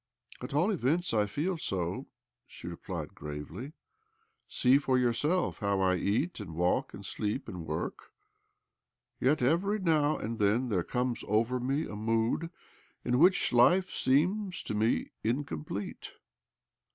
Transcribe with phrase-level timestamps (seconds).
[0.43, 2.07] "At all events I feel so,"
[2.47, 3.73] she replied gravely."
[4.47, 8.09] See for yourself htiw I eat and walk and sleep and work
[9.21, 12.49] I Yet every now and then there comes over me a mood
[13.05, 16.13] in which life seems to me incomplete.